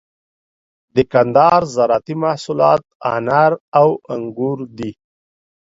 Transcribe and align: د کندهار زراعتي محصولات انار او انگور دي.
د 0.95 0.97
کندهار 1.13 1.61
زراعتي 1.75 2.15
محصولات 2.23 2.81
انار 3.15 3.51
او 3.79 3.87
انگور 4.13 4.57
دي. 4.77 4.91